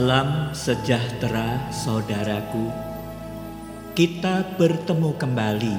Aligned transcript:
Salam 0.00 0.56
sejahtera, 0.56 1.68
saudaraku. 1.68 2.72
Kita 3.92 4.48
bertemu 4.56 5.12
kembali 5.12 5.76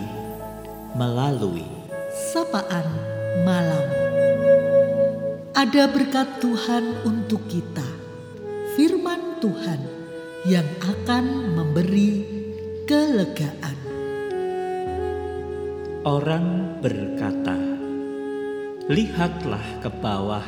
melalui 0.94 1.66
sapaan 2.30 2.86
malam. 3.42 3.82
Ada 5.58 5.90
berkat 5.90 6.38
Tuhan 6.38 7.02
untuk 7.02 7.50
kita, 7.50 7.90
firman 8.78 9.42
Tuhan 9.42 9.82
yang 10.46 10.70
akan 10.86 11.58
memberi 11.58 12.22
kelegaan. 12.86 13.74
orang 16.06 16.78
berkata, 16.78 17.58
"Lihatlah 18.86 19.82
ke 19.82 19.90
bawah, 19.90 20.46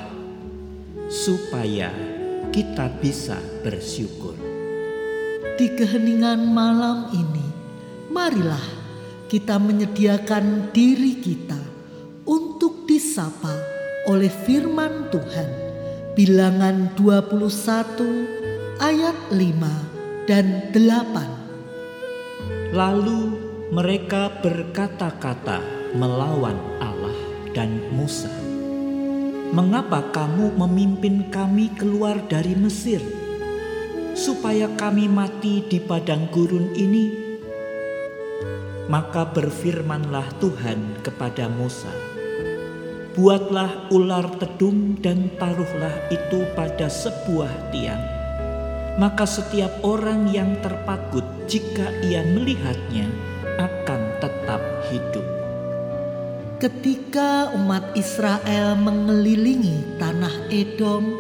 supaya 1.10 2.13
kita 2.54 2.86
bisa 3.02 3.42
bersyukur." 3.66 4.38
Di 5.57 5.74
keheningan 5.74 6.50
malam 6.50 7.10
ini, 7.14 7.54
marilah 8.14 8.61
kita 9.30 9.57
menyediakan 9.57 10.70
diri 10.70 11.18
kita 11.18 11.58
untuk 12.30 12.86
disapa 12.86 13.58
oleh 14.06 14.30
firman 14.30 15.10
Tuhan. 15.10 15.50
Bilangan 16.14 16.94
21 16.94 18.30
ayat 18.78 19.18
5 19.33 20.30
dan 20.30 20.70
8. 20.70 21.42
Lalu 22.74 23.22
mereka 23.74 24.30
berkata-kata 24.42 25.61
melawan 25.97 26.58
Allah 26.78 27.18
dan 27.58 27.82
Musa. 27.94 28.43
Mengapa 29.54 30.10
kamu 30.10 30.57
memimpin 30.57 31.30
kami 31.30 31.70
keluar 31.78 32.17
dari 32.25 32.58
Mesir, 32.58 32.98
supaya 34.17 34.66
kami 34.73 35.05
mati 35.05 35.61
di 35.69 35.77
padang 35.77 36.25
gurun 36.33 36.73
ini? 36.73 37.14
Maka 38.89 39.30
berfirmanlah 39.30 40.42
Tuhan 40.42 41.05
kepada 41.05 41.53
Musa, 41.53 41.94
Buatlah 43.14 43.94
ular 43.94 44.25
tedung 44.42 44.97
dan 44.97 45.30
taruhlah 45.38 46.09
itu 46.09 46.49
pada 46.58 46.89
sebuah 46.89 47.70
tiang. 47.70 48.02
Maka 48.97 49.30
setiap 49.30 49.86
orang 49.86 50.33
yang 50.33 50.58
terpakut 50.66 51.45
jika 51.45 51.94
ia 52.02 52.25
melihatnya 52.25 53.33
Ketika 56.64 57.52
umat 57.59 57.92
Israel 57.92 58.80
mengelilingi 58.80 60.00
tanah 60.00 60.47
Edom, 60.47 61.11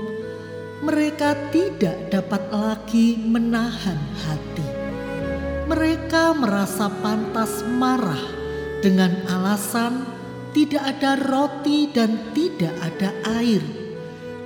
mereka 0.79 1.35
tidak 1.51 1.99
dapat 2.07 2.47
lagi 2.47 3.19
menahan 3.19 3.99
hati. 4.23 4.63
Mereka 5.67 6.39
merasa 6.39 6.87
pantas 7.03 7.59
marah 7.75 8.23
dengan 8.79 9.11
alasan 9.27 10.07
tidak 10.55 10.95
ada 10.95 11.19
roti 11.19 11.91
dan 11.91 12.31
tidak 12.31 12.71
ada 12.79 13.11
air, 13.43 13.59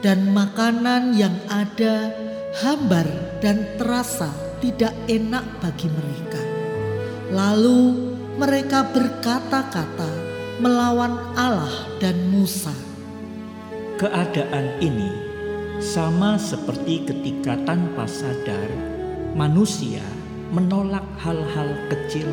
dan 0.02 0.34
makanan 0.34 1.14
yang 1.14 1.38
ada 1.46 2.10
hambar 2.58 3.06
dan 3.38 3.70
terasa 3.78 4.34
tidak 4.66 4.98
enak 5.06 5.46
bagi 5.62 5.94
mereka. 5.94 6.42
Lalu 7.30 7.82
mereka 8.42 8.82
berkata-kata 8.82 10.27
melawan 10.58 11.14
Allah 11.38 11.86
dan 12.02 12.18
Musa. 12.34 12.74
Keadaan 14.02 14.82
ini 14.82 15.14
sama 15.78 16.42
seperti 16.42 17.06
ketika 17.06 17.54
tanpa 17.62 18.10
sadar 18.10 18.66
manusia 19.38 20.02
menolak 20.50 21.06
hal-hal 21.22 21.78
kecil 21.94 22.26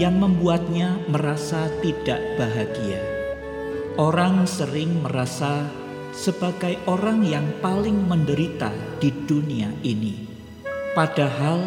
yang 0.00 0.16
membuatnya 0.16 0.96
merasa 1.12 1.68
tidak 1.84 2.20
bahagia. 2.40 3.04
Orang 4.00 4.48
sering 4.48 5.04
merasa 5.04 5.68
sebagai 6.16 6.80
orang 6.88 7.20
yang 7.20 7.44
paling 7.60 8.08
menderita 8.08 8.72
di 8.96 9.12
dunia 9.28 9.68
ini, 9.84 10.24
padahal 10.96 11.60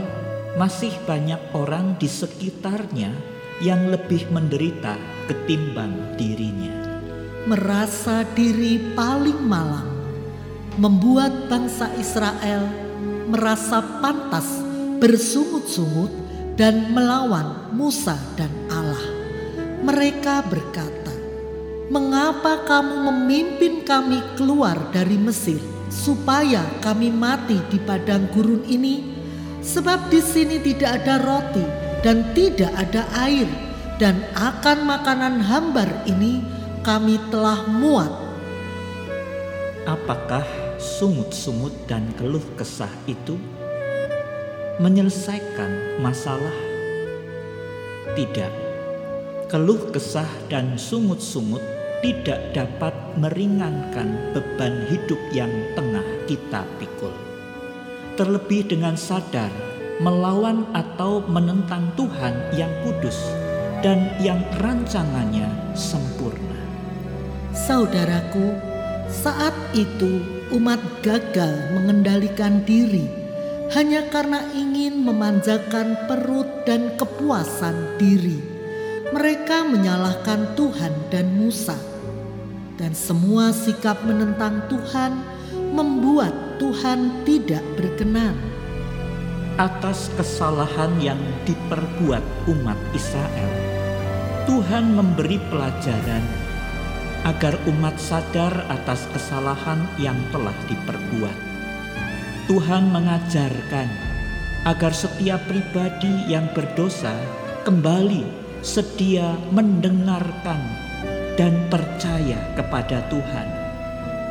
masih 0.57 0.97
banyak 1.05 1.53
orang 1.53 1.93
di 2.01 2.09
sekitarnya 2.09 3.34
yang 3.63 3.87
lebih 3.87 4.27
menderita 4.31 4.99
ketimbang 5.31 6.17
dirinya. 6.19 6.73
Merasa 7.45 8.25
diri 8.33 8.81
paling 8.97 9.39
malang 9.45 9.95
membuat 10.75 11.47
bangsa 11.47 11.87
Israel 11.95 12.67
merasa 13.31 13.79
pantas 14.03 14.45
bersungut-sungut 14.99 16.11
dan 16.55 16.91
melawan 16.91 17.71
Musa 17.75 18.15
dan 18.35 18.49
Allah. 18.71 19.05
Mereka 19.85 20.49
berkata, 20.49 21.13
"Mengapa 21.93 22.65
kamu 22.65 23.11
memimpin 23.11 23.85
kami 23.85 24.19
keluar 24.35 24.89
dari 24.89 25.19
Mesir 25.19 25.61
supaya 25.91 26.65
kami 26.81 27.13
mati 27.13 27.59
di 27.69 27.77
padang 27.77 28.25
gurun 28.33 28.65
ini? 28.65 29.15
Sebab 29.65 30.13
di 30.13 30.21
sini 30.21 30.61
tidak 30.61 31.01
ada 31.01 31.21
roti 31.21 31.84
dan 32.01 32.25
tidak 32.35 32.71
ada 32.73 33.05
air, 33.21 33.47
dan 34.01 34.23
akan 34.35 34.83
makanan 34.83 35.39
hambar 35.43 35.87
ini 36.09 36.41
kami 36.81 37.21
telah 37.29 37.63
muat." 37.69 38.11
Apakah 39.85 40.43
sungut-sungut 40.81 41.85
dan 41.85 42.09
keluh 42.17 42.43
kesah 42.57 42.89
itu 43.05 43.37
menyelesaikan 44.81 46.01
masalah? 46.01 46.57
Tidak. 48.17 48.53
Keluh 49.45 49.93
kesah 49.93 50.27
dan 50.49 50.73
sungut-sungut 50.73 51.61
tidak 52.01 52.53
dapat 52.53 52.93
meringankan 53.17 54.33
beban 54.33 54.89
hidup 54.89 55.21
yang 55.29 55.51
tengah 55.77 56.05
kita 56.25 56.65
pikul. 56.81 57.13
Terlebih 58.17 58.69
dengan 58.69 58.97
sadar 58.97 59.51
melawan 60.03 60.67
atau 60.75 61.23
menentang 61.27 61.87
Tuhan 61.95 62.35
yang 62.55 62.71
kudus 62.83 63.15
dan 63.79 64.11
yang 64.19 64.41
rancangannya 64.59 65.47
sempurna. 65.77 66.59
Saudaraku, 67.55 68.55
saat 69.07 69.55
itu 69.71 70.19
umat 70.51 70.81
gagal 70.99 71.71
mengendalikan 71.71 72.65
diri 72.67 73.07
hanya 73.73 74.05
karena 74.13 74.45
ingin 74.53 75.01
memanjakan 75.01 75.97
perut 76.05 76.67
dan 76.69 76.93
kepuasan 76.99 77.97
diri. 77.97 78.37
Mereka 79.09 79.69
menyalahkan 79.69 80.57
Tuhan 80.57 80.93
dan 81.13 81.29
Musa, 81.37 81.77
dan 82.75 82.91
semua 82.97 83.53
sikap 83.53 84.01
menentang 84.03 84.65
Tuhan 84.67 85.21
membuat 85.71 86.33
Tuhan 86.57 87.23
tidak 87.23 87.63
berkenan. 87.77 88.54
Atas 89.55 90.11
kesalahan 90.19 90.99
yang 90.99 91.15
diperbuat 91.47 92.19
umat 92.51 92.75
Israel, 92.91 93.51
Tuhan 94.43 94.99
memberi 94.99 95.39
pelajaran 95.47 96.19
agar 97.23 97.55
umat 97.63 97.95
sadar 97.95 98.51
atas 98.67 99.07
kesalahan 99.15 99.87
yang 99.95 100.19
telah 100.35 100.51
diperbuat. 100.67 101.37
Tuhan 102.51 102.91
mengajarkan 102.91 103.87
agar 104.67 104.91
setiap 104.91 105.39
pribadi 105.47 106.27
yang 106.27 106.51
berdosa 106.51 107.15
kembali 107.63 108.27
sedia 108.59 109.39
mendengarkan 109.55 110.59
dan 111.39 111.55
percaya 111.71 112.43
kepada 112.59 113.07
Tuhan. 113.07 113.47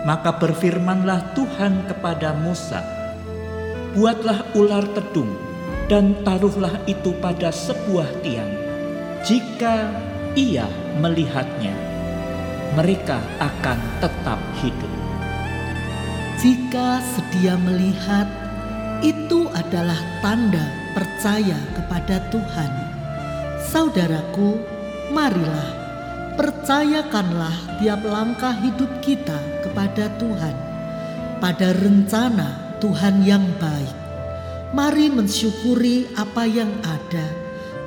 Maka 0.04 0.36
berfirmanlah 0.36 1.32
Tuhan 1.32 1.88
kepada 1.88 2.36
Musa, 2.36 3.03
"Buatlah 3.94 4.52
ular 4.58 4.84
tedung 4.92 5.30
dan 5.86 6.18
taruhlah 6.26 6.82
itu 6.90 7.14
pada 7.22 7.54
sebuah 7.54 8.10
tiang. 8.26 8.52
Jika 9.22 9.88
ia 10.34 10.66
melihatnya, 10.98 11.72
mereka 12.74 13.22
akan 13.38 13.78
tetap 14.02 14.42
hidup." 14.60 14.92
Jika 16.42 17.00
sedia 17.00 17.54
melihat, 17.56 18.28
itu 19.00 19.48
adalah 19.54 19.96
tanda 20.20 20.66
percaya 20.92 21.56
kepada 21.72 22.20
Tuhan. 22.28 22.72
Saudaraku, 23.70 24.60
marilah 25.08 25.70
percayakanlah 26.34 27.78
tiap 27.80 28.00
langkah 28.02 28.52
hidup 28.60 28.90
kita 29.00 29.38
kepada 29.62 30.10
Tuhan. 30.18 30.56
Pada 31.38 31.76
rencana 31.76 32.63
Tuhan 32.84 33.24
yang 33.24 33.48
baik, 33.56 33.96
mari 34.76 35.08
mensyukuri 35.08 36.04
apa 36.20 36.44
yang 36.44 36.68
ada 36.84 37.24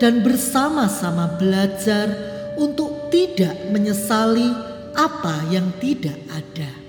dan 0.02 0.26
bersama-sama 0.26 1.38
belajar 1.38 2.10
untuk 2.58 3.14
tidak 3.14 3.54
menyesali 3.70 4.50
apa 4.98 5.46
yang 5.54 5.70
tidak 5.78 6.18
ada. 6.34 6.87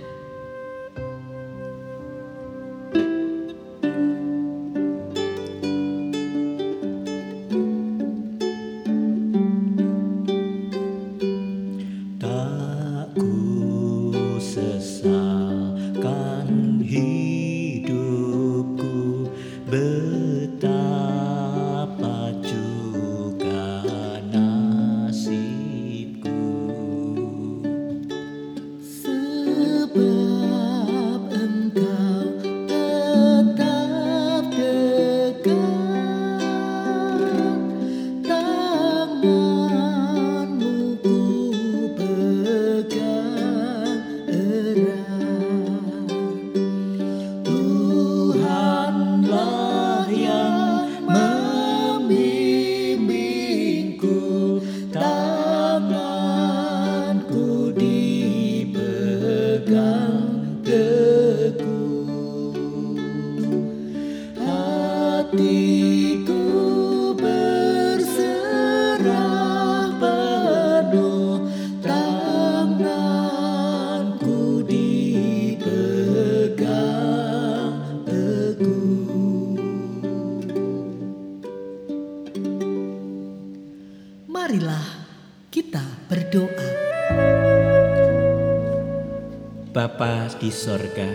Bapa 89.69 90.32
di 90.41 90.49
sorga, 90.49 91.12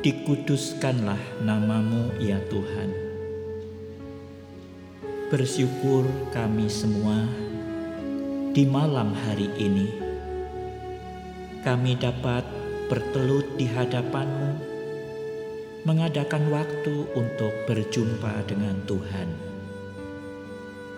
dikuduskanlah 0.00 1.44
namamu 1.44 2.08
ya 2.16 2.40
Tuhan. 2.48 2.88
Bersyukur 5.28 6.08
kami 6.32 6.72
semua 6.72 7.28
di 8.56 8.64
malam 8.64 9.12
hari 9.12 9.52
ini. 9.60 9.92
Kami 11.60 12.00
dapat 12.00 12.48
bertelut 12.88 13.44
di 13.60 13.68
hadapanmu, 13.68 14.56
mengadakan 15.84 16.48
waktu 16.48 17.12
untuk 17.12 17.52
berjumpa 17.68 18.40
dengan 18.48 18.80
Tuhan. 18.88 19.28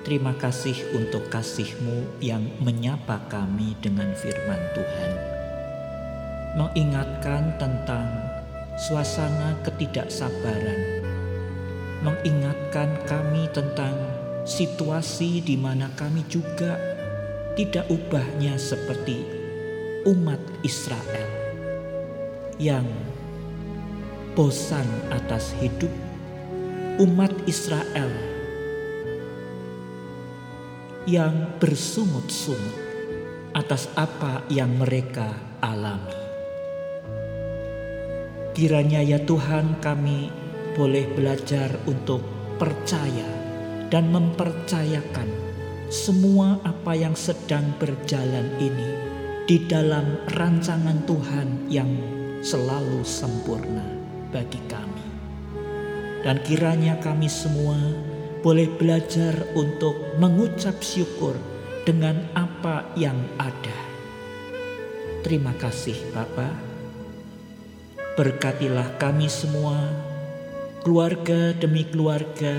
Terima 0.06 0.30
kasih 0.38 0.94
untuk 0.94 1.26
kasih-Mu 1.26 2.22
yang 2.22 2.46
menyapa 2.62 3.18
kami 3.26 3.74
dengan 3.82 4.14
firman 4.14 4.62
Tuhan 4.70 5.35
mengingatkan 6.56 7.52
tentang 7.60 8.08
suasana 8.80 9.60
ketidaksabaran, 9.60 11.04
mengingatkan 12.00 12.96
kami 13.04 13.44
tentang 13.52 13.92
situasi 14.48 15.44
di 15.44 15.60
mana 15.60 15.92
kami 16.00 16.24
juga 16.32 16.80
tidak 17.60 17.84
ubahnya 17.92 18.56
seperti 18.56 19.20
umat 20.08 20.40
Israel 20.64 21.28
yang 22.56 22.88
bosan 24.32 24.88
atas 25.12 25.52
hidup 25.60 25.92
umat 26.96 27.32
Israel 27.44 28.08
yang 31.04 31.52
bersungut-sungut 31.60 32.76
atas 33.52 33.88
apa 33.96 34.44
yang 34.52 34.72
mereka 34.76 35.32
alami. 35.60 36.25
Kiranya 38.56 39.04
ya 39.04 39.20
Tuhan 39.20 39.84
kami 39.84 40.32
boleh 40.72 41.04
belajar 41.12 41.76
untuk 41.84 42.24
percaya 42.56 43.28
dan 43.92 44.08
mempercayakan 44.08 45.28
semua 45.92 46.56
apa 46.64 46.96
yang 46.96 47.12
sedang 47.12 47.76
berjalan 47.76 48.48
ini 48.56 48.96
di 49.44 49.60
dalam 49.68 50.24
rancangan 50.32 51.04
Tuhan 51.04 51.68
yang 51.68 52.00
selalu 52.40 53.04
sempurna 53.04 53.84
bagi 54.32 54.64
kami. 54.72 55.04
Dan 56.24 56.40
kiranya 56.40 56.96
kami 56.96 57.28
semua 57.28 57.76
boleh 58.40 58.72
belajar 58.72 59.36
untuk 59.52 60.16
mengucap 60.16 60.80
syukur 60.80 61.36
dengan 61.84 62.24
apa 62.32 62.88
yang 62.96 63.20
ada. 63.36 63.76
Terima 65.20 65.52
kasih 65.60 66.08
Bapak. 66.16 66.75
Berkatilah 68.16 68.96
kami 68.96 69.28
semua, 69.28 69.76
keluarga 70.80 71.52
demi 71.52 71.84
keluarga, 71.84 72.56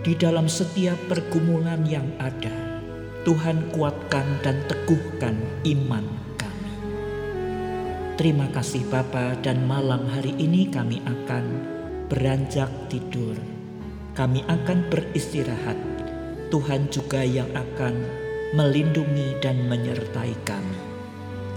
di 0.00 0.16
dalam 0.16 0.48
setiap 0.48 0.96
pergumulan 1.04 1.84
yang 1.84 2.08
ada. 2.16 2.80
Tuhan 3.28 3.76
kuatkan 3.76 4.24
dan 4.40 4.56
teguhkan 4.64 5.36
iman 5.68 6.00
kami. 6.40 6.72
Terima 8.16 8.48
kasih 8.48 8.88
Bapa 8.88 9.36
dan 9.44 9.68
malam 9.68 10.08
hari 10.08 10.32
ini 10.40 10.72
kami 10.72 11.04
akan 11.04 11.44
beranjak 12.08 12.72
tidur. 12.88 13.36
Kami 14.16 14.48
akan 14.48 14.88
beristirahat. 14.88 15.76
Tuhan 16.48 16.88
juga 16.88 17.20
yang 17.20 17.52
akan 17.52 18.00
melindungi 18.56 19.36
dan 19.44 19.60
menyertai 19.68 20.32
kami. 20.48 20.80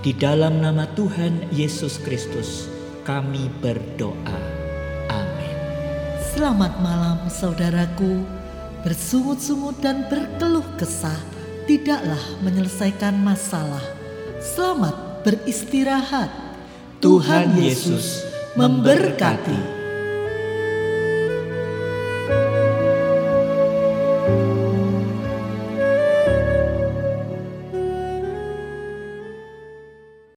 Di 0.04 0.12
dalam 0.12 0.60
nama 0.60 0.84
Tuhan 0.92 1.56
Yesus 1.56 2.04
Kristus, 2.04 2.79
kami 3.10 3.50
berdoa. 3.58 4.38
Amin. 5.10 5.58
Selamat 6.30 6.78
malam 6.78 7.26
saudaraku. 7.26 8.22
Bersungut-sungut 8.86 9.82
dan 9.82 10.06
berkeluh 10.06 10.78
kesah 10.78 11.18
tidaklah 11.66 12.22
menyelesaikan 12.46 13.18
masalah. 13.18 13.82
Selamat 14.38 15.26
beristirahat. 15.26 16.30
Tuhan 17.02 17.58
Yesus 17.58 18.30
memberkati. 18.54 19.79